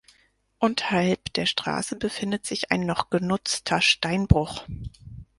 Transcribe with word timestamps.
Unterhalb 0.57 1.31
der 1.33 1.45
Straße 1.45 1.95
befindet 1.95 2.47
sich 2.47 2.71
ein 2.71 2.87
noch 2.87 3.11
genutzter 3.11 3.81
Steinbruch. 3.81 4.63